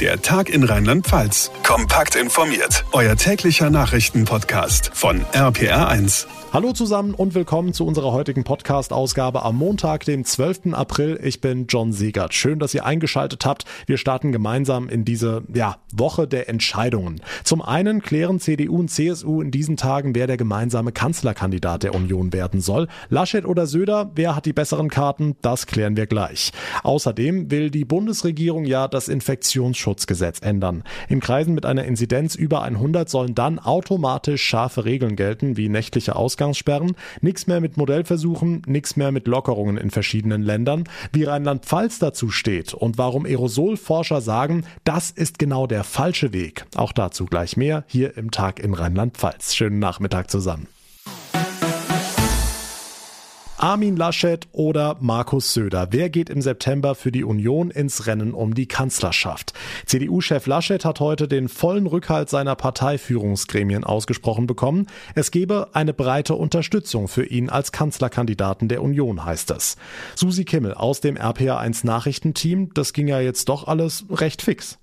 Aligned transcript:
Der 0.00 0.20
Tag 0.20 0.48
in 0.50 0.64
Rheinland-Pfalz. 0.64 1.52
Kompakt 1.62 2.16
informiert. 2.16 2.84
Euer 2.90 3.14
täglicher 3.14 3.70
Nachrichtenpodcast 3.70 4.90
von 4.92 5.24
RPR1. 5.32 6.26
Hallo 6.54 6.72
zusammen 6.72 7.14
und 7.14 7.34
willkommen 7.34 7.72
zu 7.72 7.84
unserer 7.84 8.12
heutigen 8.12 8.44
Podcast-Ausgabe 8.44 9.42
am 9.42 9.56
Montag, 9.56 10.04
dem 10.04 10.24
12. 10.24 10.72
April. 10.72 11.18
Ich 11.20 11.40
bin 11.40 11.66
John 11.68 11.92
Siegert. 11.92 12.32
Schön, 12.32 12.60
dass 12.60 12.72
ihr 12.74 12.84
eingeschaltet 12.84 13.44
habt. 13.44 13.64
Wir 13.86 13.98
starten 13.98 14.30
gemeinsam 14.30 14.88
in 14.88 15.04
diese 15.04 15.42
ja, 15.52 15.78
Woche 15.92 16.28
der 16.28 16.48
Entscheidungen. 16.48 17.20
Zum 17.42 17.60
einen 17.60 18.02
klären 18.02 18.38
CDU 18.38 18.78
und 18.78 18.88
CSU 18.88 19.42
in 19.42 19.50
diesen 19.50 19.76
Tagen, 19.76 20.14
wer 20.14 20.28
der 20.28 20.36
gemeinsame 20.36 20.92
Kanzlerkandidat 20.92 21.82
der 21.82 21.92
Union 21.92 22.32
werden 22.32 22.60
soll. 22.60 22.86
Laschet 23.08 23.44
oder 23.46 23.66
Söder, 23.66 24.12
wer 24.14 24.36
hat 24.36 24.46
die 24.46 24.52
besseren 24.52 24.90
Karten? 24.90 25.34
Das 25.42 25.66
klären 25.66 25.96
wir 25.96 26.06
gleich. 26.06 26.52
Außerdem 26.84 27.50
will 27.50 27.72
die 27.72 27.84
Bundesregierung 27.84 28.64
ja 28.64 28.86
das 28.86 29.08
Infektionsschutzgesetz 29.84 30.40
ändern. 30.40 30.82
In 31.08 31.20
Kreisen 31.20 31.54
mit 31.54 31.66
einer 31.66 31.84
Inzidenz 31.84 32.34
über 32.34 32.62
100 32.62 33.08
sollen 33.08 33.34
dann 33.34 33.58
automatisch 33.58 34.42
scharfe 34.42 34.84
Regeln 34.84 35.16
gelten, 35.16 35.56
wie 35.56 35.68
nächtliche 35.68 36.16
Ausgangssperren, 36.16 36.96
nichts 37.20 37.46
mehr 37.46 37.60
mit 37.60 37.76
Modellversuchen, 37.76 38.62
nichts 38.66 38.96
mehr 38.96 39.12
mit 39.12 39.26
Lockerungen 39.26 39.76
in 39.76 39.90
verschiedenen 39.90 40.42
Ländern. 40.42 40.84
Wie 41.12 41.24
Rheinland-Pfalz 41.24 41.98
dazu 41.98 42.30
steht 42.30 42.74
und 42.74 42.98
warum 42.98 43.26
Aerosolforscher 43.26 44.20
sagen, 44.20 44.64
das 44.84 45.10
ist 45.10 45.38
genau 45.38 45.66
der 45.66 45.84
falsche 45.84 46.32
Weg. 46.32 46.64
Auch 46.74 46.92
dazu 46.92 47.26
gleich 47.26 47.56
mehr 47.56 47.84
hier 47.86 48.16
im 48.16 48.30
Tag 48.30 48.60
in 48.60 48.74
Rheinland-Pfalz. 48.74 49.54
Schönen 49.54 49.78
Nachmittag 49.78 50.30
zusammen. 50.30 50.66
Armin 53.64 53.96
Laschet 53.96 54.46
oder 54.52 54.98
Markus 55.00 55.54
Söder. 55.54 55.88
Wer 55.90 56.10
geht 56.10 56.28
im 56.28 56.42
September 56.42 56.94
für 56.94 57.10
die 57.10 57.24
Union 57.24 57.70
ins 57.70 58.06
Rennen 58.06 58.34
um 58.34 58.52
die 58.52 58.68
Kanzlerschaft? 58.68 59.54
CDU-Chef 59.86 60.46
Laschet 60.46 60.84
hat 60.84 61.00
heute 61.00 61.28
den 61.28 61.48
vollen 61.48 61.86
Rückhalt 61.86 62.28
seiner 62.28 62.56
Parteiführungsgremien 62.56 63.82
ausgesprochen 63.82 64.46
bekommen. 64.46 64.86
Es 65.14 65.30
gebe 65.30 65.68
eine 65.72 65.94
breite 65.94 66.34
Unterstützung 66.34 67.08
für 67.08 67.24
ihn 67.24 67.48
als 67.48 67.72
Kanzlerkandidaten 67.72 68.68
der 68.68 68.82
Union, 68.82 69.24
heißt 69.24 69.50
es. 69.52 69.78
Susi 70.14 70.44
Kimmel 70.44 70.74
aus 70.74 71.00
dem 71.00 71.16
RPA1 71.16 71.86
Nachrichtenteam, 71.86 72.68
das 72.74 72.92
ging 72.92 73.08
ja 73.08 73.20
jetzt 73.20 73.48
doch 73.48 73.66
alles 73.66 74.04
recht 74.10 74.42
fix. 74.42 74.78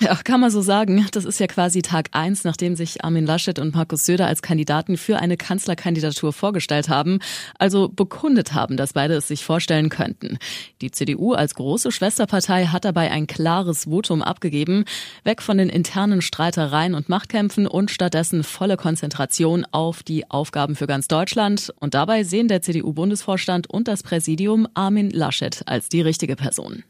Ja, 0.00 0.16
kann 0.16 0.40
man 0.40 0.50
so 0.50 0.60
sagen. 0.60 1.06
Das 1.12 1.24
ist 1.24 1.38
ja 1.38 1.46
quasi 1.46 1.80
Tag 1.80 2.08
eins, 2.10 2.42
nachdem 2.42 2.74
sich 2.74 3.04
Armin 3.04 3.26
Laschet 3.26 3.60
und 3.60 3.74
Markus 3.76 4.04
Söder 4.04 4.26
als 4.26 4.42
Kandidaten 4.42 4.96
für 4.96 5.20
eine 5.20 5.36
Kanzlerkandidatur 5.36 6.32
vorgestellt 6.32 6.88
haben, 6.88 7.20
also 7.60 7.88
bekundet 7.88 8.54
haben, 8.54 8.76
dass 8.76 8.92
beide 8.92 9.14
es 9.14 9.28
sich 9.28 9.44
vorstellen 9.44 9.90
könnten. 9.90 10.38
Die 10.80 10.90
CDU 10.90 11.32
als 11.32 11.54
große 11.54 11.92
Schwesterpartei 11.92 12.66
hat 12.66 12.84
dabei 12.84 13.12
ein 13.12 13.28
klares 13.28 13.84
Votum 13.84 14.22
abgegeben, 14.22 14.84
weg 15.22 15.40
von 15.40 15.58
den 15.58 15.68
internen 15.68 16.22
Streitereien 16.22 16.94
und 16.94 17.08
Machtkämpfen 17.08 17.68
und 17.68 17.92
stattdessen 17.92 18.42
volle 18.42 18.76
Konzentration 18.76 19.64
auf 19.70 20.02
die 20.02 20.28
Aufgaben 20.28 20.74
für 20.74 20.88
ganz 20.88 21.06
Deutschland. 21.06 21.72
Und 21.78 21.94
dabei 21.94 22.24
sehen 22.24 22.48
der 22.48 22.62
CDU-Bundesvorstand 22.62 23.70
und 23.70 23.86
das 23.86 24.02
Präsidium 24.02 24.66
Armin 24.74 25.10
Laschet 25.10 25.62
als 25.66 25.88
die 25.88 26.00
richtige 26.00 26.34
Person. 26.34 26.82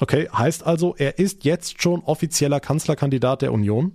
Okay, 0.00 0.28
heißt 0.32 0.64
also, 0.64 0.94
er 0.96 1.18
ist 1.18 1.44
jetzt 1.44 1.82
schon 1.82 2.00
offizieller 2.00 2.60
Kanzlerkandidat 2.60 3.42
der 3.42 3.52
Union? 3.52 3.92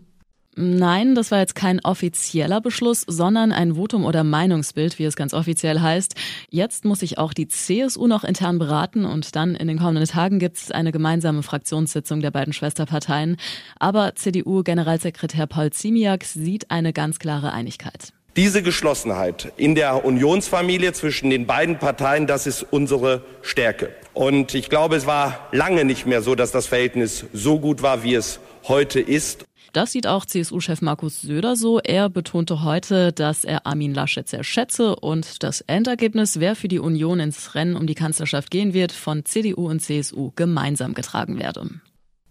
Nein, 0.58 1.16
das 1.16 1.32
war 1.32 1.40
jetzt 1.40 1.56
kein 1.56 1.84
offizieller 1.84 2.62
Beschluss, 2.62 3.04
sondern 3.06 3.52
ein 3.52 3.76
Votum 3.76 4.06
oder 4.06 4.24
Meinungsbild, 4.24 5.00
wie 5.00 5.04
es 5.04 5.18
ganz 5.18 5.34
offiziell 5.34 5.82
heißt. 5.82 6.16
Jetzt 6.50 6.86
muss 6.86 7.00
sich 7.00 7.18
auch 7.18 7.34
die 7.34 7.50
CSU 7.50 8.08
noch 8.08 8.24
intern 8.24 8.58
beraten 8.58 9.04
und 9.04 9.36
dann 9.36 9.56
in 9.56 9.68
den 9.68 9.78
kommenden 9.78 10.06
Tagen 10.06 10.40
gibt 10.40 10.56
es 10.56 10.72
eine 10.72 10.94
gemeinsame 10.94 11.44
Fraktionssitzung 11.44 12.22
der 12.22 12.32
beiden 12.32 12.54
Schwesterparteien. 12.54 13.36
Aber 13.80 14.16
CDU-Generalsekretär 14.16 15.46
Paul 15.46 15.72
Ziemiak 15.72 16.24
sieht 16.24 16.72
eine 16.72 16.94
ganz 16.94 17.20
klare 17.20 17.52
Einigkeit. 17.52 18.14
Diese 18.38 18.62
Geschlossenheit 18.62 19.54
in 19.56 19.76
der 19.76 20.04
Unionsfamilie 20.04 20.92
zwischen 20.92 21.30
den 21.30 21.48
beiden 21.48 21.80
Parteien, 21.80 22.28
das 22.28 22.48
ist 22.48 22.64
unsere 22.70 23.22
Stärke. 23.42 23.96
Und 24.14 24.54
ich 24.54 24.70
glaube, 24.70 24.98
es 24.98 25.06
war 25.06 25.48
lange 25.54 25.86
nicht 25.86 26.06
mehr 26.06 26.22
so, 26.22 26.36
dass 26.36 26.52
das 26.52 26.68
Verhältnis 26.68 27.26
so 27.32 27.60
gut 27.60 27.82
war, 27.82 28.04
wie 28.04 28.14
es 28.14 28.42
heute 28.68 29.00
ist. 29.00 29.46
Das 29.72 29.94
sieht 29.94 30.06
auch 30.06 30.26
CSU-Chef 30.26 30.82
Markus 30.82 31.22
Söder 31.22 31.56
so. 31.56 31.80
Er 31.80 32.10
betonte 32.10 32.62
heute, 32.64 33.14
dass 33.14 33.46
er 33.46 33.66
Armin 33.66 33.94
Laschet 33.94 34.28
sehr 34.28 34.44
schätze 34.44 34.98
und 34.98 35.42
das 35.42 35.62
Endergebnis, 35.62 36.42
wer 36.42 36.58
für 36.58 36.68
die 36.68 36.80
Union 36.80 37.22
ins 37.22 37.56
Rennen 37.56 37.78
um 37.78 37.88
die 37.88 37.96
Kanzlerschaft 37.96 38.52
gehen 38.52 38.74
wird, 38.74 38.92
von 38.92 39.24
CDU 39.24 39.70
und 39.70 39.80
CSU 39.80 40.32
gemeinsam 40.36 40.94
getragen 40.94 41.40
werde. 41.40 41.70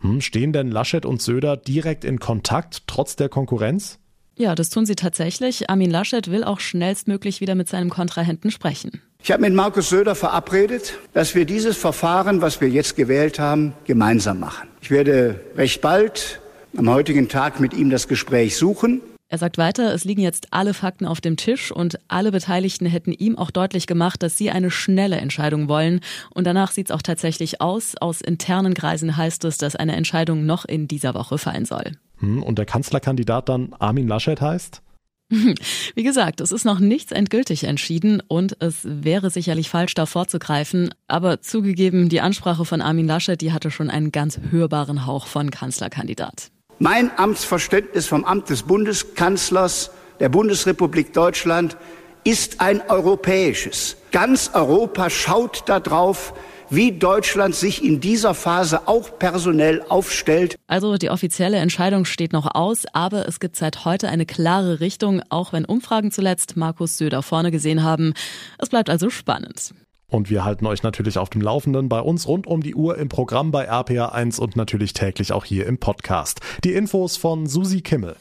Hm, 0.01 0.21
stehen 0.21 0.53
denn 0.53 0.71
Laschet 0.71 1.07
und 1.07 1.23
Söder 1.23 1.57
direkt 1.57 2.05
in 2.05 2.19
Kontakt, 2.19 2.83
trotz 2.87 3.17
der 3.17 3.31
Konkurrenz? 3.31 4.01
Ja, 4.37 4.55
das 4.55 4.71
tun 4.71 4.85
sie 4.85 4.97
tatsächlich. 4.97 5.71
Armin 5.71 5.91
Laschet 5.91 6.31
will 6.31 6.43
auch 6.45 6.61
schnellstmöglich 6.61 7.41
wieder 7.41 7.55
mit 7.55 7.69
seinem 7.69 7.91
Kontrahenten 7.91 8.51
sprechen. 8.51 9.01
Ich 9.23 9.31
habe 9.31 9.43
mit 9.43 9.55
Markus 9.55 9.89
Söder 9.89 10.15
verabredet, 10.15 10.99
dass 11.13 11.35
wir 11.35 11.45
dieses 11.45 11.77
Verfahren, 11.77 12.43
was 12.43 12.61
wir 12.61 12.69
jetzt 12.69 12.97
gewählt 12.97 13.39
haben, 13.39 13.73
gemeinsam 13.85 14.41
machen. 14.41 14.69
Ich 14.83 14.91
werde 14.91 15.41
recht 15.57 15.81
bald 15.81 16.41
am 16.77 16.91
heutigen 16.91 17.29
Tag 17.29 17.61
mit 17.61 17.73
ihm 17.75 17.91
das 17.91 18.09
Gespräch 18.09 18.57
suchen. 18.57 19.01
Er 19.35 19.39
sagt 19.39 19.59
weiter, 19.59 19.93
es 19.93 20.05
liegen 20.05 20.23
jetzt 20.23 20.47
alle 20.53 20.75
Fakten 20.75 21.07
auf 21.07 21.21
dem 21.21 21.37
Tisch 21.37 21.73
und 21.73 21.99
alle 22.07 22.31
Beteiligten 22.31 22.87
hätten 22.87 23.11
ihm 23.11 23.37
auch 23.37 23.51
deutlich 23.51 23.89
gemacht, 23.89 24.23
dass 24.23 24.39
sie 24.39 24.53
eine 24.53 24.71
schnelle 24.71 25.17
Entscheidung 25.17 25.69
wollen. 25.69 26.03
Und 26.31 26.47
danach 26.47 26.71
sieht 26.71 26.87
es 26.87 26.93
auch 26.93 27.03
tatsächlich 27.03 27.61
aus. 27.61 27.97
Aus 28.01 28.21
internen 28.21 28.75
Kreisen 28.75 29.17
heißt 29.17 29.45
es, 29.45 29.59
dass 29.59 29.75
eine 29.75 29.97
Entscheidung 29.97 30.47
noch 30.47 30.65
in 30.65 30.87
dieser 30.87 31.15
Woche 31.15 31.37
fallen 31.37 31.65
soll. 31.65 31.97
Hm, 32.19 32.45
und 32.45 32.59
der 32.59 32.65
Kanzlerkandidat 32.65 33.49
dann 33.49 33.75
Armin 33.77 34.07
Laschet 34.07 34.41
heißt? 34.41 34.83
Wie 35.97 36.05
gesagt, 36.05 36.41
es 36.41 36.53
ist 36.53 36.65
noch 36.65 36.79
nichts 36.79 37.11
endgültig 37.11 37.65
entschieden 37.65 38.23
und 38.29 38.63
es 38.63 38.83
wäre 38.85 39.31
sicherlich 39.31 39.69
falsch, 39.69 39.95
da 39.95 40.07
vorzugreifen. 40.07 40.95
Aber 41.09 41.41
zugegeben, 41.41 42.09
die 42.09 42.21
Ansprache 42.21 42.65
von 42.65 42.81
Armin 42.81 43.09
Laschet, 43.09 43.41
die 43.41 43.53
hatte 43.53 43.73
schon 43.73 43.91
einen 43.91 44.13
ganz 44.13 44.39
hörbaren 44.53 45.07
Hauch 45.07 45.27
von 45.27 45.51
Kanzlerkandidat. 45.51 46.53
Mein 46.85 47.17
Amtsverständnis 47.17 48.09
vom 48.09 48.27
Amt 48.27 48.51
des 48.51 48.65
Bundeskanzlers 48.65 49.91
der 50.21 50.29
Bundesrepublik 50.29 51.15
Deutschland 51.15 51.79
ist 52.25 52.61
ein 52.61 52.83
europäisches. 52.91 53.97
Ganz 54.13 54.51
Europa 54.53 55.09
schaut 55.09 55.67
darauf, 55.67 56.35
wie 56.69 56.93
Deutschland 56.93 57.55
sich 57.55 57.83
in 57.83 58.03
dieser 58.03 58.35
Phase 58.35 58.87
auch 58.87 59.19
personell 59.19 59.83
aufstellt. 59.89 60.57
Also 60.67 60.99
die 60.99 61.09
offizielle 61.09 61.57
Entscheidung 61.57 62.05
steht 62.05 62.35
noch 62.35 62.55
aus, 62.55 62.83
aber 62.93 63.27
es 63.27 63.41
gibt 63.41 63.57
seit 63.57 63.87
heute 63.87 64.11
eine 64.11 64.27
klare 64.27 64.81
Richtung, 64.81 65.23
auch 65.31 65.55
wenn 65.55 65.65
Umfragen 65.65 66.11
zuletzt 66.11 66.59
Markus 66.59 66.99
Söder 66.99 67.23
vorne 67.23 67.51
gesehen 67.51 67.83
haben. 67.83 68.13
Es 68.59 68.69
bleibt 68.69 68.91
also 68.91 69.09
spannend. 69.09 69.73
Und 70.15 70.31
wir 70.31 70.45
halten 70.45 70.65
euch 70.67 70.85
natürlich 70.85 71.19
auf 71.19 71.29
dem 71.29 71.41
Laufenden 71.41 71.89
bei 71.89 71.99
uns 71.99 72.29
rund 72.29 72.47
um 72.47 72.63
die 72.63 72.77
Uhr 72.77 72.99
im 72.99 73.09
Programm 73.09 73.51
bei 73.51 73.69
RPA1 73.69 74.39
und 74.39 74.55
natürlich 74.55 74.93
täglich 74.93 75.33
auch 75.33 75.45
hier 75.45 75.67
im 75.67 75.79
Podcast. 75.79 76.41
Die 76.63 76.73
Infos 76.73 77.17
von 77.17 77.49
Susi 77.49 77.81
Kimmel. 77.81 78.15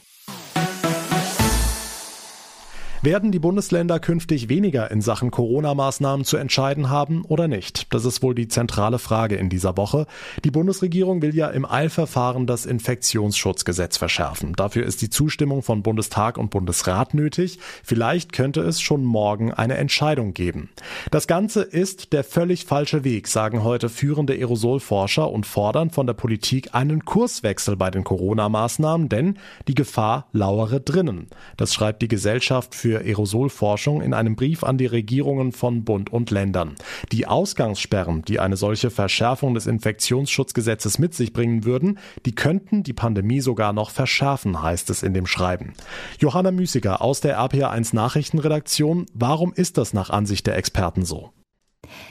Werden 3.03 3.33
die 3.33 3.39
Bundesländer 3.39 3.99
künftig 3.99 4.47
weniger 4.47 4.89
in 4.89 5.01
Sachen 5.01 5.29
Corona-Maßnahmen 5.29 6.23
zu 6.23 6.37
entscheiden 6.37 6.89
haben 6.89 7.25
oder 7.25 7.49
nicht? 7.49 7.93
Das 7.93 8.05
ist 8.05 8.23
wohl 8.23 8.33
die 8.33 8.47
zentrale 8.47 8.97
Frage 8.97 9.35
in 9.35 9.49
dieser 9.49 9.75
Woche. 9.75 10.07
Die 10.45 10.51
Bundesregierung 10.51 11.21
will 11.21 11.35
ja 11.35 11.49
im 11.49 11.69
Eilverfahren 11.69 12.47
das 12.47 12.65
Infektionsschutzgesetz 12.65 13.97
verschärfen. 13.97 14.53
Dafür 14.53 14.85
ist 14.85 15.01
die 15.01 15.09
Zustimmung 15.09 15.63
von 15.63 15.83
Bundestag 15.83 16.37
und 16.37 16.49
Bundesrat 16.49 17.13
nötig. 17.13 17.59
Vielleicht 17.83 18.31
könnte 18.31 18.61
es 18.61 18.79
schon 18.79 19.03
morgen 19.03 19.51
eine 19.51 19.75
Entscheidung 19.75 20.33
geben. 20.33 20.69
Das 21.11 21.27
Ganze 21.27 21.63
ist 21.63 22.13
der 22.13 22.23
völlig 22.23 22.63
falsche 22.63 23.03
Weg, 23.03 23.27
sagen 23.27 23.65
heute 23.65 23.89
führende 23.89 24.31
Aerosolforscher 24.31 25.29
und 25.29 25.45
fordern 25.45 25.89
von 25.89 26.07
der 26.07 26.13
Politik 26.13 26.73
einen 26.73 27.03
Kurswechsel 27.03 27.75
bei 27.75 27.91
den 27.91 28.05
Corona-Maßnahmen, 28.05 29.09
denn 29.09 29.39
die 29.67 29.75
Gefahr 29.75 30.29
lauere 30.31 30.79
drinnen. 30.79 31.27
Das 31.57 31.73
schreibt 31.73 32.01
die 32.01 32.07
Gesellschaft 32.07 32.73
für 32.73 32.92
für 32.93 32.99
Aerosolforschung 32.99 34.03
in 34.03 34.13
einem 34.13 34.35
Brief 34.35 34.63
an 34.63 34.77
die 34.77 34.85
Regierungen 34.85 35.51
von 35.51 35.83
Bund 35.83 36.13
und 36.13 36.29
Ländern. 36.29 36.75
Die 37.11 37.25
Ausgangssperren, 37.25 38.21
die 38.21 38.39
eine 38.39 38.55
solche 38.55 38.91
Verschärfung 38.91 39.55
des 39.55 39.65
Infektionsschutzgesetzes 39.65 40.99
mit 40.99 41.15
sich 41.15 41.33
bringen 41.33 41.63
würden, 41.63 41.97
die 42.27 42.35
könnten 42.35 42.83
die 42.83 42.93
Pandemie 42.93 43.41
sogar 43.41 43.73
noch 43.73 43.89
verschärfen, 43.89 44.61
heißt 44.61 44.91
es 44.91 45.01
in 45.01 45.15
dem 45.15 45.25
Schreiben. 45.25 45.73
Johanna 46.19 46.51
Müßiger 46.51 47.01
aus 47.01 47.19
der 47.19 47.39
RPA1 47.39 47.95
Nachrichtenredaktion, 47.95 49.07
warum 49.15 49.53
ist 49.53 49.79
das 49.79 49.93
nach 49.93 50.11
Ansicht 50.11 50.45
der 50.45 50.55
Experten 50.55 51.03
so? 51.03 51.31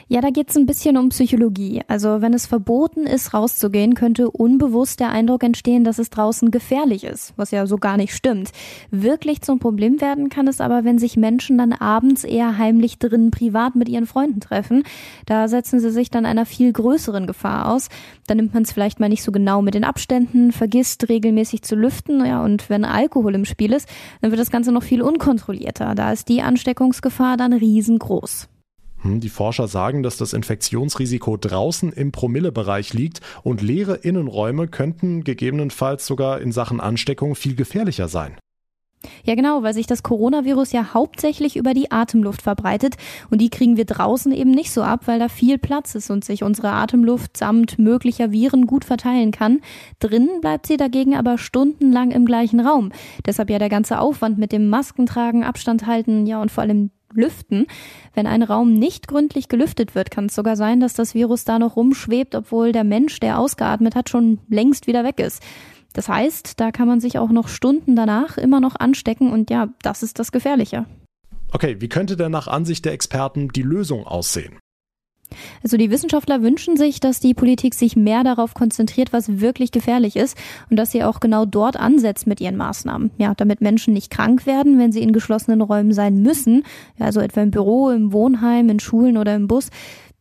Ja, 0.08 0.20
da 0.20 0.30
geht 0.30 0.50
es 0.50 0.56
ein 0.56 0.66
bisschen 0.66 0.96
um 0.96 1.08
Psychologie. 1.08 1.82
Also 1.88 2.20
wenn 2.20 2.34
es 2.34 2.46
verboten 2.46 3.06
ist, 3.06 3.34
rauszugehen, 3.34 3.94
könnte 3.94 4.30
unbewusst 4.30 5.00
der 5.00 5.10
Eindruck 5.10 5.42
entstehen, 5.42 5.84
dass 5.84 5.98
es 5.98 6.10
draußen 6.10 6.50
gefährlich 6.50 7.04
ist, 7.04 7.32
was 7.36 7.50
ja 7.50 7.66
so 7.66 7.78
gar 7.78 7.96
nicht 7.96 8.14
stimmt. 8.14 8.50
Wirklich 8.90 9.40
zum 9.42 9.58
Problem 9.58 10.00
werden 10.00 10.28
kann 10.28 10.48
es 10.48 10.60
aber, 10.60 10.84
wenn 10.84 10.98
sich 10.98 11.16
Menschen 11.16 11.58
dann 11.58 11.72
abends 11.72 12.24
eher 12.24 12.58
heimlich 12.58 12.98
drinnen 12.98 13.30
privat 13.30 13.74
mit 13.74 13.88
ihren 13.88 14.06
Freunden 14.06 14.40
treffen. 14.40 14.84
Da 15.26 15.48
setzen 15.48 15.80
sie 15.80 15.90
sich 15.90 16.10
dann 16.10 16.26
einer 16.26 16.46
viel 16.46 16.72
größeren 16.72 17.26
Gefahr 17.26 17.72
aus. 17.72 17.88
Da 18.26 18.34
nimmt 18.34 18.54
man 18.54 18.64
es 18.64 18.72
vielleicht 18.72 19.00
mal 19.00 19.08
nicht 19.08 19.22
so 19.22 19.32
genau 19.32 19.62
mit 19.62 19.74
den 19.74 19.84
Abständen, 19.84 20.52
vergisst 20.52 21.08
regelmäßig 21.08 21.62
zu 21.62 21.74
lüften, 21.74 22.24
ja, 22.24 22.44
und 22.44 22.68
wenn 22.70 22.84
Alkohol 22.84 23.34
im 23.34 23.44
Spiel 23.44 23.72
ist, 23.72 23.88
dann 24.20 24.30
wird 24.30 24.40
das 24.40 24.50
Ganze 24.50 24.72
noch 24.72 24.82
viel 24.82 25.02
unkontrollierter. 25.02 25.94
Da 25.94 26.12
ist 26.12 26.28
die 26.28 26.42
Ansteckungsgefahr 26.42 27.36
dann 27.36 27.52
riesengroß. 27.52 28.48
Hm, 29.02 29.20
die 29.20 29.28
Forscher 29.28 29.68
sagen, 29.68 30.02
dass 30.02 30.16
das 30.16 30.32
Infektionsrisiko 30.32 31.36
draußen 31.36 31.92
im 31.92 32.12
Promillebereich 32.12 32.94
liegt 32.94 33.20
und 33.42 33.62
leere 33.62 33.96
Innenräume 33.96 34.68
könnten 34.68 35.24
gegebenenfalls 35.24 36.06
sogar 36.06 36.40
in 36.40 36.52
Sachen 36.52 36.80
Ansteckung 36.80 37.34
viel 37.34 37.54
gefährlicher 37.54 38.08
sein. 38.08 38.36
Ja, 39.24 39.34
genau, 39.34 39.64
weil 39.64 39.74
sich 39.74 39.86
das 39.86 40.02
Coronavirus 40.02 40.72
ja 40.72 40.94
hauptsächlich 40.94 41.56
über 41.56 41.74
die 41.74 41.90
Atemluft 41.90 42.42
verbreitet 42.42 42.94
und 43.30 43.40
die 43.40 43.50
kriegen 43.50 43.76
wir 43.76 43.84
draußen 43.84 44.32
eben 44.32 44.52
nicht 44.52 44.70
so 44.70 44.82
ab, 44.82 45.02
weil 45.06 45.18
da 45.18 45.28
viel 45.28 45.58
Platz 45.58 45.94
ist 45.94 46.10
und 46.10 46.24
sich 46.24 46.42
unsere 46.42 46.70
Atemluft 46.70 47.36
samt 47.36 47.80
möglicher 47.80 48.30
Viren 48.30 48.66
gut 48.66 48.84
verteilen 48.84 49.32
kann. 49.32 49.60
Drinnen 49.98 50.40
bleibt 50.40 50.66
sie 50.66 50.76
dagegen 50.76 51.16
aber 51.16 51.38
stundenlang 51.38 52.10
im 52.12 52.26
gleichen 52.26 52.60
Raum. 52.60 52.92
Deshalb 53.26 53.50
ja 53.50 53.58
der 53.58 53.68
ganze 53.68 53.98
Aufwand 53.98 54.38
mit 54.38 54.52
dem 54.52 54.68
Maskentragen, 54.68 55.44
Abstand 55.44 55.86
halten, 55.86 56.26
ja 56.26 56.40
und 56.40 56.50
vor 56.50 56.62
allem 56.62 56.90
lüften. 57.14 57.66
Wenn 58.14 58.26
ein 58.26 58.42
Raum 58.42 58.74
nicht 58.74 59.08
gründlich 59.08 59.48
gelüftet 59.48 59.94
wird, 59.94 60.10
kann 60.10 60.26
es 60.26 60.34
sogar 60.34 60.56
sein, 60.56 60.80
dass 60.80 60.94
das 60.94 61.14
Virus 61.14 61.44
da 61.44 61.58
noch 61.58 61.76
rumschwebt, 61.76 62.34
obwohl 62.34 62.72
der 62.72 62.84
Mensch, 62.84 63.20
der 63.20 63.38
ausgeatmet 63.38 63.94
hat, 63.94 64.08
schon 64.08 64.38
längst 64.48 64.86
wieder 64.86 65.04
weg 65.04 65.20
ist. 65.20 65.42
Das 65.92 66.08
heißt, 66.08 66.58
da 66.58 66.70
kann 66.70 66.88
man 66.88 67.00
sich 67.00 67.18
auch 67.18 67.30
noch 67.30 67.48
Stunden 67.48 67.96
danach 67.96 68.38
immer 68.38 68.60
noch 68.60 68.76
anstecken 68.76 69.30
und 69.30 69.50
ja, 69.50 69.68
das 69.82 70.02
ist 70.02 70.18
das 70.18 70.32
Gefährliche. 70.32 70.86
Okay, 71.52 71.80
wie 71.80 71.88
könnte 71.88 72.16
denn 72.16 72.32
nach 72.32 72.48
Ansicht 72.48 72.84
der 72.86 72.92
Experten 72.92 73.48
die 73.48 73.62
Lösung 73.62 74.06
aussehen? 74.06 74.58
Also 75.62 75.76
die 75.76 75.90
Wissenschaftler 75.90 76.42
wünschen 76.42 76.76
sich, 76.76 77.00
dass 77.00 77.20
die 77.20 77.34
Politik 77.34 77.74
sich 77.74 77.96
mehr 77.96 78.24
darauf 78.24 78.54
konzentriert, 78.54 79.12
was 79.12 79.40
wirklich 79.40 79.72
gefährlich 79.72 80.16
ist 80.16 80.36
und 80.70 80.76
dass 80.76 80.90
sie 80.90 81.04
auch 81.04 81.20
genau 81.20 81.44
dort 81.44 81.76
ansetzt 81.76 82.26
mit 82.26 82.40
ihren 82.40 82.56
Maßnahmen. 82.56 83.10
Ja, 83.18 83.34
damit 83.36 83.60
Menschen 83.60 83.94
nicht 83.94 84.10
krank 84.10 84.46
werden, 84.46 84.78
wenn 84.78 84.92
sie 84.92 85.02
in 85.02 85.12
geschlossenen 85.12 85.60
Räumen 85.60 85.92
sein 85.92 86.22
müssen, 86.22 86.64
also 86.98 87.20
etwa 87.20 87.42
im 87.42 87.50
Büro, 87.50 87.90
im 87.90 88.12
Wohnheim, 88.12 88.68
in 88.68 88.80
Schulen 88.80 89.16
oder 89.16 89.34
im 89.34 89.48
Bus. 89.48 89.70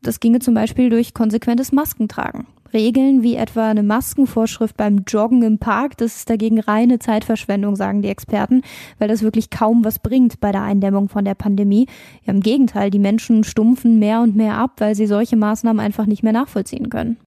Das 0.04 0.20
ginge 0.20 0.40
zum 0.40 0.56
Beispiel 0.56 0.90
durch 0.90 1.14
konsequentes 1.14 1.72
Maskentragen. 1.72 2.48
Regeln 2.74 3.22
wie 3.22 3.36
etwa 3.36 3.70
eine 3.70 3.84
Maskenvorschrift 3.84 4.78
beim 4.78 5.04
Joggen 5.08 5.44
im 5.44 5.60
Park, 5.60 5.98
das 5.98 6.16
ist 6.16 6.30
dagegen 6.30 6.60
reine 6.60 7.00
Zeitverschwendung, 7.00 7.76
sagen 7.76 8.02
die 8.02 8.10
Experten, 8.10 8.62
weil 8.98 9.10
das 9.10 9.22
wirklich 9.22 9.50
kaum 9.50 9.84
was 9.84 10.00
bringt 10.00 10.40
bei 10.40 10.52
der 10.52 10.64
Eindämmung 10.64 11.10
von 11.10 11.26
der 11.26 11.36
Pandemie. 11.36 11.88
Ja, 12.24 12.34
Im 12.34 12.40
Gegenteil, 12.40 12.90
die 12.90 13.00
Menschen 13.00 13.44
stumpfen 13.44 14.00
mehr 14.00 14.22
und 14.22 14.36
mehr 14.36 14.56
ab, 14.56 14.76
weil 14.78 14.96
sie 14.96 15.06
solche 15.06 15.36
Maßnahmen 15.36 15.80
einfach 15.80 16.06
nicht 16.06 16.24
mehr 16.24 16.34
nachvollziehen 16.34 16.90
können. 16.90 17.18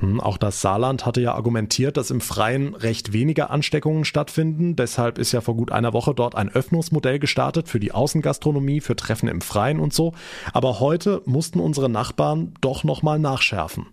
Hm, 0.00 0.20
auch 0.20 0.38
das 0.38 0.60
Saarland 0.60 1.06
hatte 1.06 1.20
ja 1.20 1.34
argumentiert, 1.34 1.96
dass 1.96 2.10
im 2.10 2.20
Freien 2.20 2.74
recht 2.74 3.12
wenige 3.12 3.50
Ansteckungen 3.50 4.04
stattfinden. 4.04 4.74
Deshalb 4.74 5.18
ist 5.18 5.32
ja 5.32 5.40
vor 5.40 5.54
gut 5.54 5.70
einer 5.70 5.92
Woche 5.92 6.14
dort 6.14 6.34
ein 6.34 6.48
Öffnungsmodell 6.48 7.18
gestartet 7.18 7.68
für 7.68 7.80
die 7.80 7.92
Außengastronomie, 7.92 8.80
für 8.80 8.96
Treffen 8.96 9.28
im 9.28 9.42
Freien 9.42 9.78
und 9.78 9.92
so. 9.92 10.12
Aber 10.52 10.80
heute 10.80 11.22
mussten 11.26 11.60
unsere 11.60 11.90
Nachbarn 11.90 12.54
doch 12.60 12.82
nochmal 12.82 13.18
nachschärfen. 13.18 13.86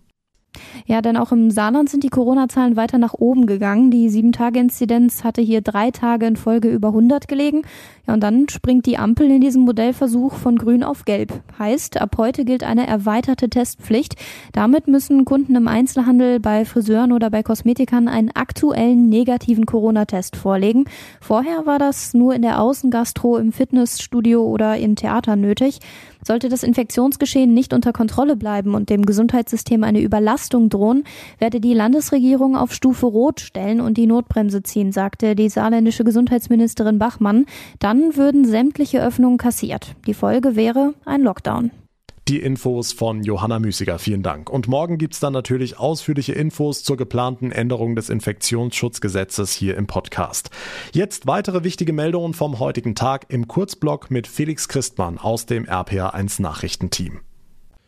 Ja, 0.86 1.02
denn 1.02 1.16
auch 1.16 1.32
im 1.32 1.50
Saarland 1.50 1.88
sind 1.90 2.02
die 2.02 2.08
Corona-Zahlen 2.08 2.76
weiter 2.76 2.98
nach 2.98 3.14
oben 3.14 3.46
gegangen. 3.46 3.90
Die 3.90 4.08
Sieben-Tage-Inzidenz 4.08 5.24
hatte 5.24 5.42
hier 5.42 5.60
drei 5.60 5.90
Tage 5.90 6.26
in 6.26 6.36
Folge 6.36 6.68
über 6.68 6.88
100 6.88 7.28
gelegen. 7.28 7.62
Ja, 8.06 8.14
und 8.14 8.22
dann 8.22 8.48
springt 8.48 8.86
die 8.86 8.98
Ampel 8.98 9.30
in 9.30 9.40
diesem 9.40 9.62
Modellversuch 9.62 10.34
von 10.34 10.56
grün 10.56 10.82
auf 10.82 11.04
gelb. 11.04 11.32
Heißt, 11.58 12.00
ab 12.00 12.16
heute 12.16 12.44
gilt 12.44 12.64
eine 12.64 12.86
erweiterte 12.86 13.50
Testpflicht. 13.50 14.16
Damit 14.52 14.88
müssen 14.88 15.24
Kunden 15.24 15.54
im 15.56 15.68
Einzelhandel, 15.68 16.40
bei 16.40 16.64
Friseuren 16.64 17.12
oder 17.12 17.30
bei 17.30 17.42
Kosmetikern 17.42 18.08
einen 18.08 18.30
aktuellen 18.30 19.08
negativen 19.08 19.66
Corona-Test 19.66 20.36
vorlegen. 20.36 20.84
Vorher 21.20 21.66
war 21.66 21.78
das 21.78 22.14
nur 22.14 22.34
in 22.34 22.42
der 22.42 22.60
Außengastro, 22.60 23.36
im 23.36 23.52
Fitnessstudio 23.52 24.42
oder 24.42 24.76
in 24.76 24.96
Theatern 24.96 25.40
nötig. 25.40 25.80
Sollte 26.26 26.48
das 26.48 26.62
Infektionsgeschehen 26.62 27.52
nicht 27.54 27.72
unter 27.72 27.92
Kontrolle 27.92 28.36
bleiben 28.36 28.74
und 28.74 28.90
dem 28.90 29.04
Gesundheitssystem 29.04 29.84
eine 29.84 30.00
Überlastung 30.00 30.68
drohen, 30.68 31.04
werde 31.38 31.60
die 31.60 31.74
Landesregierung 31.74 32.56
auf 32.56 32.72
Stufe 32.72 33.06
Rot 33.06 33.40
stellen 33.40 33.80
und 33.80 33.96
die 33.96 34.06
Notbremse 34.06 34.62
ziehen, 34.62 34.92
sagte 34.92 35.34
die 35.34 35.48
saarländische 35.48 36.04
Gesundheitsministerin 36.04 36.98
Bachmann. 36.98 37.46
Dann 37.78 38.16
würden 38.16 38.44
sämtliche 38.44 39.02
Öffnungen 39.02 39.38
kassiert. 39.38 39.94
Die 40.06 40.14
Folge 40.14 40.56
wäre 40.56 40.94
ein 41.04 41.22
Lockdown. 41.22 41.70
Die 42.28 42.40
Infos 42.40 42.92
von 42.92 43.22
Johanna 43.22 43.58
Müßiger, 43.58 43.98
vielen 43.98 44.22
Dank. 44.22 44.50
Und 44.50 44.68
morgen 44.68 44.98
gibt's 44.98 45.18
dann 45.18 45.32
natürlich 45.32 45.78
ausführliche 45.78 46.34
Infos 46.34 46.84
zur 46.84 46.98
geplanten 46.98 47.52
Änderung 47.52 47.96
des 47.96 48.10
Infektionsschutzgesetzes 48.10 49.52
hier 49.54 49.78
im 49.78 49.86
Podcast. 49.86 50.50
Jetzt 50.92 51.26
weitere 51.26 51.64
wichtige 51.64 51.94
Meldungen 51.94 52.34
vom 52.34 52.58
heutigen 52.58 52.94
Tag 52.94 53.24
im 53.30 53.48
Kurzblock 53.48 54.10
mit 54.10 54.26
Felix 54.26 54.68
Christmann 54.68 55.16
aus 55.16 55.46
dem 55.46 55.64
RPA1 55.64 56.42
Nachrichtenteam. 56.42 57.20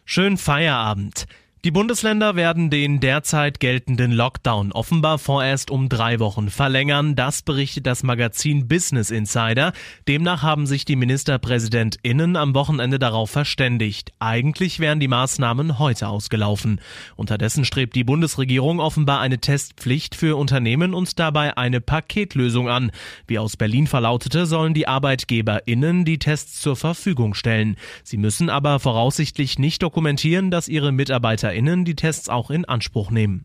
Schönen 0.07 0.39
Feierabend. 0.39 1.27
Die 1.63 1.71
Bundesländer 1.71 2.37
werden 2.37 2.71
den 2.71 3.01
derzeit 3.01 3.61
geltenden 3.61 4.13
Lockdown 4.13 4.73
offenbar 4.73 5.19
vorerst 5.19 5.71
um 5.71 5.91
drei 5.91 6.19
Wochen 6.19 6.49
verlängern. 6.49 7.17
Das 7.17 7.43
berichtet 7.43 7.87
das 7.87 8.03
Magazin 8.03 8.67
Business 8.67 9.11
Insider. 9.11 9.75
Demnach 10.09 10.43
haben 10.43 10.65
sich 10.67 10.87
die 10.87 10.97
MinisterpräsidentInnen 10.97 12.37
am 12.37 12.55
Wochenende 12.55 12.99
darauf 12.99 13.31
verständigt. 13.31 14.15
Eigentlich 14.21 14.81
wären 14.81 15.01
die 15.01 15.09
Maßnahmen 15.09 15.79
heute 15.79 16.09
ausgelaufen. 16.09 16.81
Unterdessen 17.15 17.67
strebt 17.67 17.95
die 17.95 18.05
Bundesregierung 18.05 18.81
offenbar 18.81 19.21
eine 19.21 19.39
Testpflicht 19.39 20.15
für 20.15 20.39
Unternehmen 20.39 20.95
und 20.95 21.19
dabei 21.19 21.59
eine 21.59 21.83
Paketlösung 21.83 22.71
an. 22.71 22.91
Wie 23.27 23.39
aus 23.39 23.59
Berlin 23.59 23.87
verlautete, 23.87 24.47
sollen 24.47 24.73
die 24.73 24.89
ArbeitgeberInnen 24.89 26.07
die 26.07 26.19
Tests 26.19 26.63
zur 26.63 26.77
Verfügung 26.77 27.35
stellen. 27.35 27.77
Sie 28.03 28.17
müssen 28.17 28.49
aber 28.49 28.81
voraussichtlich 28.81 29.59
nicht 29.59 29.83
dokumentieren, 29.83 30.51
dass 30.51 30.67
ihre 30.67 30.91
Mitarbeiter 30.91 31.50
MieterInnen 31.51 31.85
die 31.85 31.97
Tests 31.97 32.29
auch 32.29 32.51
in 32.51 32.65
Anspruch 32.65 33.11
nehmen. 33.11 33.45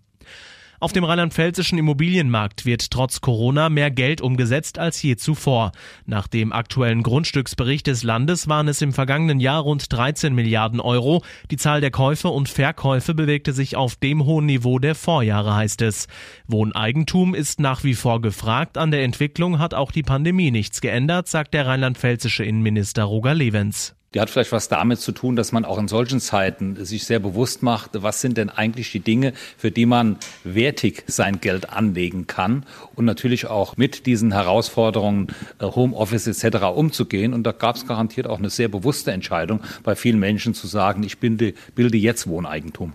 Auf 0.79 0.91
dem 0.91 1.05
rheinland-pfälzischen 1.05 1.79
Immobilienmarkt 1.79 2.65
wird 2.65 2.91
trotz 2.91 3.21
Corona 3.21 3.69
mehr 3.69 3.89
Geld 3.89 4.21
umgesetzt 4.21 4.77
als 4.77 5.01
je 5.01 5.15
zuvor. 5.15 5.71
Nach 6.05 6.27
dem 6.27 6.51
aktuellen 6.51 7.01
Grundstücksbericht 7.01 7.87
des 7.87 8.03
Landes 8.03 8.47
waren 8.49 8.67
es 8.67 8.81
im 8.81 8.91
vergangenen 8.91 9.39
Jahr 9.39 9.61
rund 9.61 9.91
13 9.91 10.35
Milliarden 10.35 10.81
Euro. 10.81 11.23
Die 11.49 11.57
Zahl 11.57 11.81
der 11.81 11.91
Käufe 11.91 12.27
und 12.27 12.49
Verkäufe 12.49 13.15
bewegte 13.15 13.53
sich 13.53 13.77
auf 13.77 13.95
dem 13.95 14.25
hohen 14.25 14.45
Niveau 14.45 14.77
der 14.77 14.95
Vorjahre, 14.95 15.55
heißt 15.55 15.81
es. 15.81 16.07
Wohneigentum 16.47 17.33
ist 17.33 17.59
nach 17.59 17.83
wie 17.83 17.95
vor 17.95 18.21
gefragt. 18.21 18.77
An 18.77 18.91
der 18.91 19.03
Entwicklung 19.03 19.57
hat 19.57 19.73
auch 19.73 19.91
die 19.91 20.03
Pandemie 20.03 20.51
nichts 20.51 20.81
geändert, 20.81 21.29
sagt 21.29 21.53
der 21.53 21.65
rheinland-pfälzische 21.65 22.43
Innenminister 22.43 23.05
Roger 23.05 23.33
Levens. 23.33 23.95
Die 24.15 24.21
hat 24.21 24.29
vielleicht 24.29 24.53
was 24.53 24.69
damit 24.69 25.01
zu 25.01 25.11
tun, 25.11 25.35
dass 25.35 25.51
man 25.51 25.65
auch 25.65 25.77
in 25.77 25.89
solchen 25.89 26.21
Zeiten 26.21 26.85
sich 26.85 27.03
sehr 27.03 27.19
bewusst 27.19 27.63
macht, 27.63 27.91
was 28.01 28.21
sind 28.21 28.37
denn 28.37 28.49
eigentlich 28.49 28.93
die 28.93 29.01
Dinge, 29.01 29.33
für 29.57 29.71
die 29.71 29.85
man 29.85 30.15
wertig 30.45 31.03
sein 31.07 31.41
Geld 31.41 31.69
anlegen 31.71 32.25
kann 32.25 32.65
und 32.95 33.03
natürlich 33.03 33.47
auch 33.47 33.75
mit 33.75 34.05
diesen 34.05 34.31
Herausforderungen 34.31 35.27
äh, 35.59 35.65
Homeoffice 35.65 36.27
etc. 36.27 36.63
umzugehen. 36.73 37.33
Und 37.33 37.43
da 37.43 37.51
gab 37.51 37.75
es 37.75 37.85
garantiert 37.85 38.27
auch 38.27 38.39
eine 38.39 38.49
sehr 38.49 38.69
bewusste 38.69 39.11
Entscheidung 39.11 39.59
bei 39.83 39.97
vielen 39.97 40.19
Menschen 40.19 40.53
zu 40.53 40.67
sagen, 40.67 41.03
ich 41.03 41.17
bilde, 41.17 41.53
bilde 41.75 41.97
jetzt 41.97 42.25
Wohneigentum. 42.25 42.93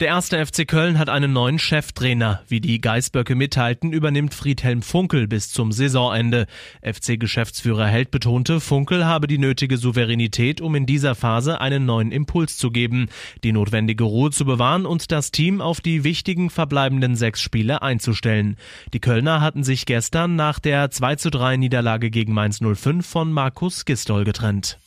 Der 0.00 0.06
erste 0.06 0.46
FC 0.46 0.64
Köln 0.64 0.96
hat 0.96 1.08
einen 1.08 1.32
neuen 1.32 1.58
Cheftrainer. 1.58 2.42
Wie 2.46 2.60
die 2.60 2.80
Geißböcke 2.80 3.34
mitteilten, 3.34 3.92
übernimmt 3.92 4.32
Friedhelm 4.32 4.80
Funkel 4.80 5.26
bis 5.26 5.50
zum 5.50 5.72
Saisonende. 5.72 6.46
FC-Geschäftsführer 6.82 7.88
Held 7.88 8.12
betonte, 8.12 8.60
Funkel 8.60 9.06
habe 9.06 9.26
die 9.26 9.38
nötige 9.38 9.76
Souveränität, 9.76 10.60
um 10.60 10.76
in 10.76 10.86
dieser 10.86 11.16
Phase 11.16 11.60
einen 11.60 11.84
neuen 11.84 12.12
Impuls 12.12 12.58
zu 12.58 12.70
geben, 12.70 13.08
die 13.42 13.50
notwendige 13.50 14.04
Ruhe 14.04 14.30
zu 14.30 14.44
bewahren 14.44 14.86
und 14.86 15.10
das 15.10 15.32
Team 15.32 15.60
auf 15.60 15.80
die 15.80 16.04
wichtigen 16.04 16.48
verbleibenden 16.48 17.16
sechs 17.16 17.40
Spiele 17.40 17.82
einzustellen. 17.82 18.54
Die 18.92 19.00
Kölner 19.00 19.40
hatten 19.40 19.64
sich 19.64 19.84
gestern 19.84 20.36
nach 20.36 20.60
der 20.60 20.92
2 20.92 21.16
zu 21.16 21.30
3 21.30 21.56
Niederlage 21.56 22.10
gegen 22.10 22.32
Mainz 22.34 22.60
05 22.60 23.04
von 23.04 23.32
Markus 23.32 23.84
Gistol 23.84 24.22
getrennt. 24.22 24.78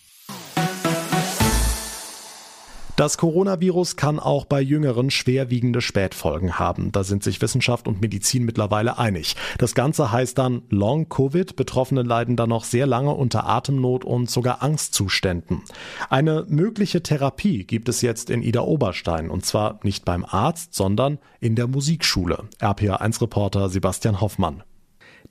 Das 3.01 3.17
Coronavirus 3.17 3.95
kann 3.95 4.19
auch 4.19 4.45
bei 4.45 4.61
Jüngeren 4.61 5.09
schwerwiegende 5.09 5.81
Spätfolgen 5.81 6.59
haben. 6.59 6.91
Da 6.91 7.03
sind 7.03 7.23
sich 7.23 7.41
Wissenschaft 7.41 7.87
und 7.87 7.99
Medizin 7.99 8.45
mittlerweile 8.45 8.99
einig. 8.99 9.35
Das 9.57 9.73
Ganze 9.73 10.11
heißt 10.11 10.37
dann 10.37 10.61
Long 10.69 11.09
Covid. 11.09 11.55
Betroffene 11.55 12.03
leiden 12.03 12.35
dann 12.35 12.49
noch 12.49 12.63
sehr 12.63 12.85
lange 12.85 13.09
unter 13.15 13.47
Atemnot 13.47 14.05
und 14.05 14.29
sogar 14.29 14.61
Angstzuständen. 14.61 15.63
Eine 16.11 16.45
mögliche 16.47 17.01
Therapie 17.01 17.63
gibt 17.63 17.89
es 17.89 18.03
jetzt 18.03 18.29
in 18.29 18.43
Ida 18.43 18.61
Oberstein 18.61 19.31
und 19.31 19.47
zwar 19.47 19.79
nicht 19.81 20.05
beim 20.05 20.23
Arzt, 20.23 20.75
sondern 20.75 21.17
in 21.39 21.55
der 21.55 21.65
Musikschule. 21.65 22.43
RPA1-Reporter 22.59 23.69
Sebastian 23.69 24.21
Hoffmann. 24.21 24.61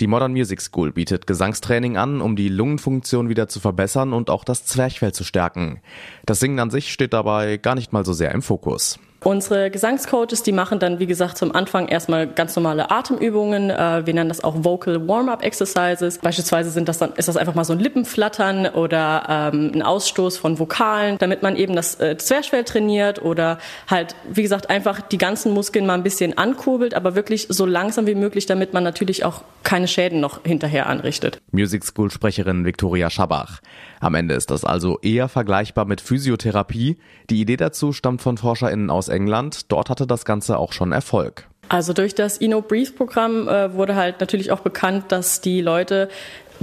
Die 0.01 0.07
Modern 0.07 0.33
Music 0.33 0.63
School 0.63 0.93
bietet 0.93 1.27
Gesangstraining 1.27 1.99
an, 1.99 2.23
um 2.23 2.35
die 2.35 2.49
Lungenfunktion 2.49 3.29
wieder 3.29 3.49
zu 3.49 3.61
verbessern 3.61 4.15
und 4.15 4.31
auch 4.31 4.45
das 4.45 4.65
Zwerchfell 4.65 5.13
zu 5.13 5.25
stärken. 5.25 5.83
Das 6.25 6.41
Singen 6.41 6.59
an 6.59 6.71
sich 6.71 6.91
steht 6.91 7.13
dabei 7.13 7.59
gar 7.59 7.75
nicht 7.75 7.93
mal 7.93 8.07
so 8.07 8.15
sehr 8.15 8.33
im 8.33 8.41
Fokus. 8.41 8.99
Unsere 9.23 9.71
Gesangscoaches, 9.71 10.43
die 10.43 10.53
machen 10.53 10.79
dann, 10.79 10.99
wie 10.99 11.07
gesagt, 11.07 11.37
zum 11.37 11.55
Anfang 11.55 11.89
erstmal 11.89 12.27
ganz 12.27 12.57
normale 12.57 12.91
Atemübungen. 12.91 13.69
Äh, 13.69 14.07
wir 14.07 14.15
nennen 14.15 14.31
das 14.31 14.43
auch 14.43 14.65
Vocal 14.65 15.07
Warm-up 15.07 15.45
Exercises. 15.45 16.19
Beispielsweise 16.19 16.71
sind 16.71 16.89
das 16.89 16.97
dann, 16.99 17.13
ist 17.13 17.29
das 17.29 17.37
einfach 17.37 17.55
mal 17.55 17.65
so 17.65 17.75
ein 17.75 17.81
Lippenflattern 17.81 18.67
oder 18.69 19.51
ähm, 19.53 19.73
ein 19.75 19.83
Ausstoß 19.83 20.39
von 20.39 20.59
Vokalen, 20.59 21.19
damit 21.19 21.43
man 21.43 21.57
eben 21.57 21.77
das 21.77 22.01
äh, 22.01 22.17
Zwerchfell 22.17 22.65
trainiert 22.65 23.21
oder 23.21 23.59
halt, 23.89 24.15
wie 24.33 24.43
gesagt, 24.43 24.71
einfach 24.71 25.03
die 25.03 25.19
ganzen 25.19 25.53
Muskeln 25.53 25.85
mal 25.85 25.95
ein 25.95 26.03
bisschen 26.03 26.39
ankurbelt, 26.39 26.95
aber 26.95 27.15
wirklich 27.15 27.47
so 27.51 27.67
langsam 27.67 28.07
wie 28.07 28.15
möglich, 28.15 28.47
damit 28.47 28.73
man 28.73 28.85
natürlich 28.85 29.27
auch 29.27 29.43
keine 29.65 29.87
Schäden 29.87 30.21
noch 30.21 30.45
hinterher 30.45 30.87
anrichtet. 30.87 31.43
Music 31.53 31.85
School 31.85 32.11
Sprecherin 32.11 32.65
Viktoria 32.65 33.11
Schabach. 33.11 33.61
Am 34.01 34.15
Ende 34.15 34.33
ist 34.33 34.51
das 34.51 34.65
also 34.65 34.99
eher 35.01 35.29
vergleichbar 35.29 35.85
mit 35.85 36.01
Physiotherapie. 36.01 36.97
Die 37.29 37.41
Idee 37.43 37.59
dazu 37.59 37.93
stammt 37.93 38.23
von 38.23 38.39
ForscherInnen 38.39 38.89
aus 38.89 39.10
England. 39.11 39.71
Dort 39.71 39.91
hatte 39.91 40.07
das 40.07 40.25
Ganze 40.25 40.59
auch 40.59 40.73
schon 40.73 40.93
Erfolg. 40.93 41.47
Also 41.69 41.93
durch 41.93 42.15
das 42.17 42.41
Ino 42.41 42.63
Breathe 42.63 42.91
Programm 42.93 43.47
äh, 43.47 43.75
wurde 43.75 43.95
halt 43.95 44.21
natürlich 44.21 44.51
auch 44.51 44.61
bekannt, 44.61 45.13
dass 45.13 45.41
die 45.41 45.61
Leute 45.61 46.09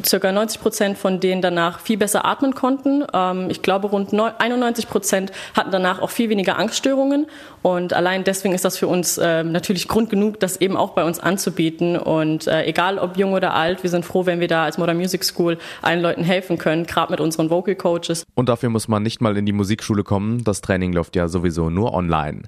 circa 0.06 0.32
90 0.32 0.62
Prozent 0.62 0.98
von 0.98 1.20
denen 1.20 1.42
danach 1.42 1.80
viel 1.80 1.98
besser 1.98 2.26
atmen 2.26 2.54
konnten. 2.54 3.04
Ähm, 3.14 3.50
ich 3.50 3.62
glaube, 3.62 3.88
rund 3.88 4.14
91 4.14 4.88
Prozent 4.90 5.32
hatten 5.56 5.72
danach 5.72 6.02
auch 6.02 6.10
viel 6.10 6.30
weniger 6.30 6.58
Angststörungen. 6.58 7.28
Und 7.62 7.94
allein 7.94 8.24
deswegen 8.24 8.54
ist 8.54 8.66
das 8.66 8.78
für 8.78 8.88
uns 8.88 9.18
äh, 9.18 9.44
natürlich 9.44 9.88
Grund 9.88 10.10
genug, 10.10 10.40
das 10.40 10.58
eben 10.62 10.78
auch 10.78 10.92
bei 10.92 11.04
uns 11.04 11.20
anzubieten. 11.20 11.98
Und 11.98 12.48
äh, 12.48 12.66
egal 12.66 13.00
ob 13.00 13.18
jung 13.18 13.34
oder 13.34 13.54
alt, 13.54 13.84
wir 13.84 13.90
sind 13.90 14.06
froh, 14.06 14.26
wenn 14.26 14.40
wir 14.40 14.48
da 14.48 14.64
als 14.64 14.78
Modern 14.78 14.98
Music 14.98 15.24
School 15.24 15.58
allen 15.82 16.02
Leuten 16.02 16.24
helfen 16.24 16.58
können, 16.58 16.86
gerade 16.86 17.12
mit 17.12 17.20
unseren 17.20 17.50
Vocal 17.50 17.76
Coaches. 17.76 18.26
Und 18.36 18.50
dafür 18.50 18.70
muss 18.70 18.88
man 18.88 19.04
nicht 19.04 19.22
mal 19.22 19.36
in 19.38 19.46
die 19.46 19.54
Musikschule 19.54 20.04
kommen. 20.04 20.44
Das 20.44 20.62
Training 20.62 20.94
läuft 20.94 21.16
ja 21.16 21.28
sowieso 21.28 21.70
nur 21.70 21.94
online. 21.94 22.44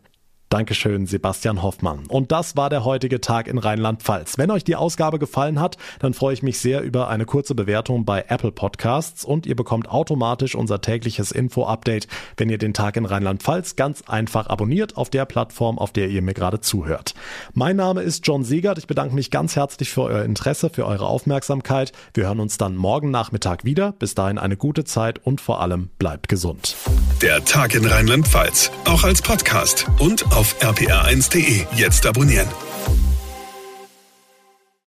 Dankeschön, 0.49 1.05
Sebastian 1.05 1.61
Hoffmann. 1.61 2.07
Und 2.07 2.31
das 2.31 2.57
war 2.57 2.71
der 2.71 2.83
heutige 2.83 3.21
Tag 3.21 3.47
in 3.47 3.59
Rheinland-Pfalz. 3.59 4.39
Wenn 4.39 4.49
euch 4.49 4.63
die 4.63 4.75
Ausgabe 4.75 5.19
gefallen 5.19 5.59
hat, 5.59 5.77
dann 5.99 6.15
freue 6.15 6.33
ich 6.33 6.41
mich 6.41 6.57
sehr 6.57 6.81
über 6.81 7.07
eine 7.07 7.25
kurze 7.25 7.53
Bewertung 7.53 8.03
bei 8.03 8.25
Apple 8.29 8.51
Podcasts 8.51 9.23
und 9.23 9.45
ihr 9.45 9.55
bekommt 9.55 9.89
automatisch 9.89 10.55
unser 10.55 10.81
tägliches 10.81 11.31
Info-Update, 11.31 12.07
wenn 12.37 12.49
ihr 12.49 12.57
den 12.57 12.73
Tag 12.73 12.97
in 12.97 13.05
Rheinland-Pfalz 13.05 13.75
ganz 13.75 14.01
einfach 14.07 14.47
abonniert 14.47 14.97
auf 14.97 15.11
der 15.11 15.25
Plattform, 15.25 15.77
auf 15.77 15.91
der 15.91 16.09
ihr 16.09 16.23
mir 16.23 16.33
gerade 16.33 16.61
zuhört. 16.61 17.13
Mein 17.53 17.75
Name 17.75 18.01
ist 18.01 18.25
John 18.25 18.43
Segert. 18.43 18.79
Ich 18.79 18.87
bedanke 18.87 19.13
mich 19.13 19.29
ganz 19.29 19.55
herzlich 19.55 19.91
für 19.91 20.01
euer 20.01 20.23
Interesse, 20.23 20.71
für 20.71 20.87
eure 20.87 21.05
Aufmerksamkeit. 21.05 21.91
Wir 22.15 22.25
hören 22.25 22.39
uns 22.39 22.57
dann 22.57 22.75
morgen 22.75 23.11
Nachmittag 23.11 23.65
wieder. 23.65 23.91
Bis 23.91 24.15
dahin 24.15 24.39
eine 24.39 24.57
gute 24.57 24.83
Zeit 24.83 25.23
und 25.23 25.41
vor 25.41 25.61
allem 25.61 25.89
bleibt 25.99 26.27
gesund. 26.27 26.75
Der 27.21 27.45
Tag 27.45 27.75
in 27.75 27.85
Rheinland-Pfalz, 27.85 28.71
auch 28.85 29.03
als 29.03 29.21
Podcast 29.21 29.85
und 29.99 30.25
auf 30.39 30.55
rpr1.de. 30.61 31.65
Jetzt 31.75 32.05
abonnieren. 32.05 32.47